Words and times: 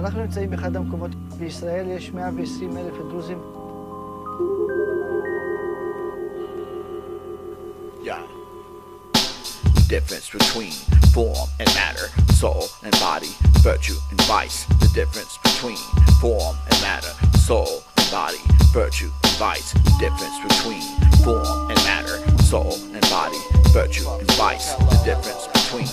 אנחנו 0.00 0.20
נמצאים 0.20 0.50
באחד 0.50 0.76
המקומות, 0.76 1.10
בישראל 1.38 1.86
יש 1.88 2.10
120 2.10 2.76
אלף 2.76 2.94
דרוזים. 3.10 3.38
Yeah. 8.02 8.22
Difference 9.88 10.28
between 10.30 10.72
form 11.14 11.48
and 11.60 11.68
matter, 11.80 12.08
soul 12.40 12.64
and 12.84 12.92
body, 13.00 13.32
virtue 13.62 13.98
and 14.10 14.20
vice. 14.22 14.58
The 14.84 14.90
difference 15.00 15.34
between 15.46 15.80
form 16.20 16.54
and 16.70 16.76
matter, 16.82 17.12
soul 17.48 17.82
and 17.98 18.06
body, 18.10 18.42
virtue 18.72 19.10
and 19.24 19.34
vice. 19.44 19.68
Difference 20.06 20.38
between 20.48 20.82
form 21.24 21.70
and 21.70 21.78
matter, 21.90 22.18
soul 22.52 22.74
and 22.94 23.04
body, 23.18 23.42
virtue 23.78 24.08
and 24.20 24.30
vice. 24.32 24.68
The 24.92 25.00
difference 25.10 25.44
between 25.56 25.88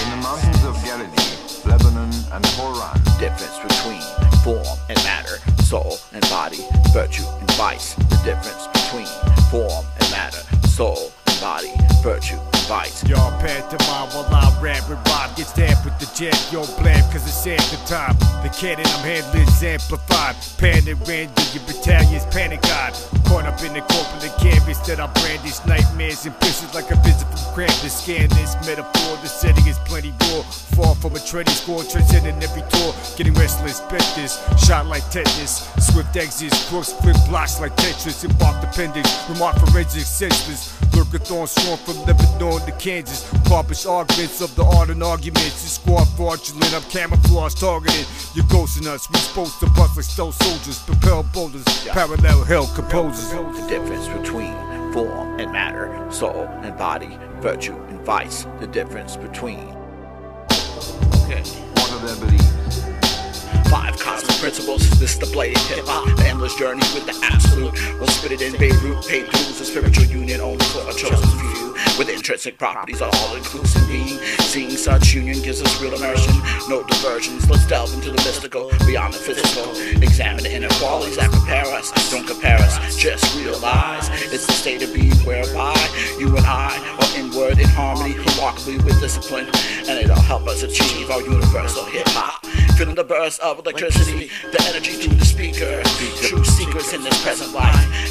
In 0.00 0.06
the 0.12 0.20
mountains 0.28 0.62
of 0.70 0.74
Galilee, 0.84 1.19
Lebanon, 1.65 2.11
and 2.31 2.45
Horan, 2.57 2.97
difference 3.19 3.57
between 3.59 4.01
form 4.43 4.77
and 4.89 4.97
matter, 5.03 5.37
soul 5.63 5.97
and 6.13 6.21
body, 6.29 6.59
virtue 6.93 7.25
and 7.39 7.51
vice. 7.53 7.95
The 7.95 8.19
difference 8.23 8.67
between 8.73 9.07
form 9.49 9.85
and 9.99 10.11
matter, 10.11 10.41
soul 10.67 11.11
and 11.27 11.41
body, 11.41 11.71
virtue 12.01 12.39
and 12.39 12.65
vice. 12.67 13.03
Y'all 13.07 13.31
pantomime 13.39 14.09
while 14.13 14.25
I 14.31 14.57
rap 14.61 14.87
with 14.89 14.99
Rob 15.07 15.35
gets 15.35 15.49
stamped 15.49 15.85
with 15.85 15.97
the 15.99 16.09
jet. 16.17 16.37
Yo, 16.51 16.65
blam, 16.81 17.03
cause 17.11 17.25
it's 17.27 17.45
after 17.45 17.77
time. 17.87 18.15
The 18.43 18.49
cannon 18.49 18.85
I'm 18.85 19.03
handling's 19.03 19.63
amplified. 19.63 20.35
Panic 20.57 20.97
ran 21.07 21.33
to 21.33 21.43
your 21.53 21.63
battalion's 21.67 22.25
panic 22.33 22.61
god. 22.63 22.93
Caught 23.25 23.45
up 23.45 23.61
in 23.63 23.73
the 23.73 23.81
corporate 23.81 24.35
canvas 24.39 24.79
that 24.87 24.99
I 24.99 25.07
brandish 25.21 25.63
nightmares 25.65 26.25
and 26.25 26.35
pisses 26.35 26.73
like 26.73 26.89
a 26.91 26.95
visit 27.01 27.27
from 27.27 27.40
Krampus. 27.53 27.91
Scan 28.01 28.29
this 28.29 28.55
metaphor, 28.65 29.17
the 29.21 29.27
setting 29.27 29.67
is 29.67 29.77
plenty 29.79 30.11
raw. 30.31 30.41
Far 30.75 30.95
from 30.95 31.15
a 31.15 31.19
trading 31.19 31.53
score, 31.53 31.83
transcending 31.83 32.41
every 32.41 32.63
tour. 32.69 32.93
Getting 33.17 33.33
restless, 33.33 33.81
bet 33.91 34.05
this. 34.15 34.39
Shot 34.65 34.85
like 34.87 35.03
tetanus. 35.09 35.67
Swift 35.79 36.15
exits, 36.15 36.69
crooks, 36.69 36.93
flip 36.93 37.17
blocks 37.27 37.59
like 37.59 37.75
Tetris. 37.75 38.23
Embarked 38.23 38.63
appendix, 38.63 39.07
remark 39.29 39.57
forensic 39.59 40.03
senseless. 40.03 40.77
Lurkathon 40.91 41.47
strong 41.47 41.77
from 41.77 41.97
Lebanon 42.05 42.65
to 42.65 42.71
Kansas. 42.79 43.27
Pompous 43.45 43.85
arguments 43.85 44.41
of 44.41 44.55
the 44.55 44.63
art 44.63 44.89
and 44.89 45.03
arguments. 45.03 45.61
This 45.61 45.73
squad 45.73 46.05
fraudulent, 46.15 46.73
I'm 46.73 46.83
camouflage 46.83 47.55
targeted. 47.55 48.05
You're 48.33 48.45
ghosting 48.45 48.87
us, 48.87 49.09
We're 49.09 49.19
supposed 49.19 49.59
to 49.59 49.67
bust 49.71 49.97
like 49.97 50.05
stealth 50.05 50.35
soldiers. 50.41 50.79
Propel 50.79 51.23
boulders, 51.33 51.65
parallel 51.87 52.43
hell 52.43 52.67
composers. 52.75 53.29
The 53.31 53.67
difference 53.67 54.07
between 54.07 54.70
form 54.91 55.39
and 55.39 55.51
matter, 55.51 56.05
soul 56.11 56.47
and 56.63 56.77
body, 56.77 57.17
virtue 57.39 57.75
and 57.89 57.99
vice. 58.01 58.45
The 58.59 58.67
difference 58.67 59.15
between. 59.15 59.69
Okay. 61.23 61.43
what 61.75 61.91
are 61.91 62.05
their 62.05 62.15
beliefs? 62.17 62.81
Five 63.69 63.97
cosmic 63.97 64.37
principles. 64.37 64.89
This 64.99 65.13
is 65.13 65.19
the 65.19 65.27
blade 65.27 65.57
of 65.57 65.67
hip 65.67 65.85
hop. 65.87 66.17
The 66.17 66.27
endless 66.27 66.55
journey 66.55 66.83
with 66.93 67.05
the 67.05 67.17
absolute. 67.23 67.73
We'll 67.99 68.07
spit 68.07 68.33
it 68.33 68.41
in 68.41 68.57
Beirut. 68.59 69.05
Pay 69.07 69.21
dues. 69.21 69.61
A 69.61 69.65
spiritual 69.65 70.05
union 70.05 70.41
only 70.41 70.65
for 70.65 70.87
a 70.89 70.93
chosen 70.93 71.39
few. 71.39 71.70
With 72.01 72.09
intrinsic 72.09 72.57
properties 72.57 72.99
of 72.99 73.13
all 73.13 73.35
inclusive 73.35 73.87
being. 73.87 74.17
Seeing 74.49 74.71
such 74.71 75.13
union 75.13 75.39
gives 75.43 75.61
us 75.61 75.79
real 75.79 75.93
immersion. 75.93 76.33
No 76.67 76.81
diversions. 76.81 77.47
Let's 77.47 77.67
delve 77.67 77.93
into 77.93 78.09
the 78.09 78.17
mystical 78.25 78.71
beyond 78.87 79.13
the 79.13 79.19
physical. 79.19 79.69
Examine 80.01 80.45
the 80.45 80.55
inequalities 80.55 81.17
that 81.17 81.29
prepare 81.29 81.67
us. 81.67 81.91
Don't 82.09 82.25
compare 82.25 82.57
us. 82.57 82.97
Just 82.97 83.37
realize 83.37 84.09
it's 84.33 84.47
the 84.47 84.53
state 84.53 84.81
of 84.81 84.91
being 84.95 85.13
whereby 85.27 85.77
you 86.17 86.35
and 86.35 86.43
I 86.47 86.73
are 86.97 87.19
inward 87.19 87.59
in 87.59 87.69
harmony, 87.69 88.17
remarkably 88.17 88.77
with 88.77 88.99
discipline, 88.99 89.45
and 89.87 89.99
it'll 89.99 90.15
help 90.21 90.47
us 90.47 90.63
achieve 90.63 91.11
our 91.11 91.21
universal 91.21 91.85
hip 91.85 92.07
hop. 92.07 92.43
Feeling 92.77 92.95
the 92.95 93.03
burst 93.03 93.39
of 93.41 93.59
electricity, 93.59 94.31
the 94.51 94.59
energy 94.73 94.93
through 94.93 95.13
the 95.17 95.25
speaker. 95.25 95.83
True 96.17 96.43
secrets 96.43 96.93
in 96.93 97.03
this 97.03 97.21
present 97.21 97.53
life. 97.53 98.10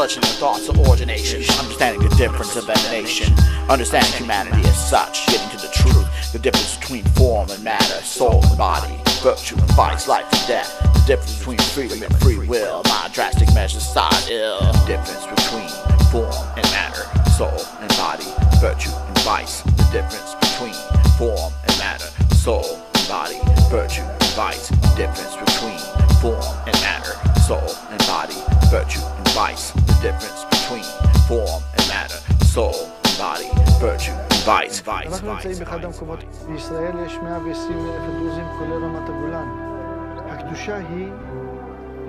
Clutching 0.00 0.22
the 0.22 0.28
thoughts 0.28 0.66
of 0.70 0.78
ordination, 0.88 1.44
understanding 1.60 2.00
the 2.00 2.16
difference 2.16 2.56
of 2.56 2.66
that 2.66 2.82
nation, 2.90 3.34
understanding 3.68 4.10
humanity 4.14 4.66
as 4.66 4.88
such, 4.88 5.26
getting 5.26 5.50
to 5.50 5.58
the 5.58 5.70
truth. 5.74 6.32
The 6.32 6.38
difference 6.38 6.78
between 6.78 7.04
form 7.20 7.50
and 7.50 7.62
matter, 7.62 8.00
soul 8.00 8.42
and 8.42 8.56
body, 8.56 8.96
virtue 9.20 9.58
and 9.58 9.70
vice, 9.72 10.08
life 10.08 10.24
and 10.32 10.48
death. 10.48 10.72
The 10.80 11.04
difference 11.06 11.36
between 11.36 11.58
freedom 11.76 12.02
and 12.02 12.16
free 12.16 12.48
will. 12.48 12.80
My 12.86 13.10
drastic 13.12 13.52
measures 13.52 13.86
side 13.86 14.24
ill. 14.30 14.72
Difference 14.88 15.26
between 15.36 15.68
form 16.08 16.32
and 16.56 16.64
matter, 16.72 17.04
soul 17.36 17.60
and 17.84 17.90
body, 18.00 18.24
virtue 18.56 18.96
and 18.96 19.18
vice. 19.20 19.60
The 19.60 19.84
difference 19.92 20.32
between 20.40 20.72
form 21.20 21.52
and 21.68 21.76
matter, 21.76 22.08
soul 22.40 22.80
and 22.96 23.06
body, 23.06 23.36
virtue 23.68 24.00
and 24.00 24.32
vice. 24.32 24.70
The 24.70 24.94
difference 24.96 25.36
between 25.36 25.76
form 26.24 26.40
and 26.64 26.72
matter, 26.80 27.20
soul 27.44 27.68
and 27.92 28.00
body, 28.08 28.40
virtue 28.72 29.04
vice. 29.34 29.72
The 29.72 29.96
difference 30.02 30.44
between 30.54 30.84
form 31.28 31.62
and 31.76 31.88
matter, 31.88 32.20
soul 32.44 32.74
and 33.04 33.14
body, 33.18 33.48
virtue 33.80 34.12
and 34.12 34.42
vice. 34.44 34.80
Vice, 34.80 35.06
אנחנו 35.06 35.28
vice, 35.28 35.46
נמצאים 35.46 35.58
באחד 35.58 35.80
vice, 35.80 35.86
המקומות. 35.86 36.24
בישראל 36.52 36.92
יש 37.06 37.14
120 37.22 37.78
אלף 37.78 38.02
דרוזים, 38.18 38.44
כולל 38.58 38.84
רמת 38.84 39.08
הגולן. 39.08 39.48
הקדושה 40.30 40.76
היא 40.76 41.08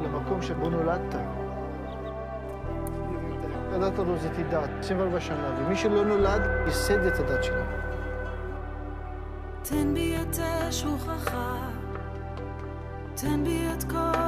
למקום 0.03 0.41
שבו 0.41 0.69
נולדת. 0.69 1.15
הדת 3.73 3.99
הדרוזית 3.99 4.31
היא 4.37 4.45
דת, 4.45 4.69
24 4.79 5.19
שנה, 5.19 5.55
ומי 5.59 5.75
שלא 5.75 6.05
נולד, 6.05 6.41
ייסד 6.65 7.05
את 7.05 7.19
הדת 7.19 7.43
שלנו. 7.43 7.71
תן 9.63 9.93
בי 9.93 10.15
את 10.21 10.39
אש 10.69 10.85
רוחך, 10.85 11.35
תן 13.15 13.43
בי 13.43 13.67
את 13.77 13.83
כל 13.83 14.20